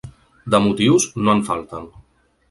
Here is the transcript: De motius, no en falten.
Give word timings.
De 0.53 0.61
motius, 0.67 1.05
no 1.27 1.35
en 1.39 1.43
falten. 1.49 1.85